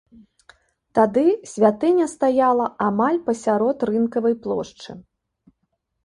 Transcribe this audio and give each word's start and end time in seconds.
Тады 0.99 1.25
святыня 1.51 2.07
стаяла 2.13 2.65
амаль 2.85 3.19
пасярод 3.27 3.85
рынкавай 3.91 4.33
плошчы. 4.47 4.91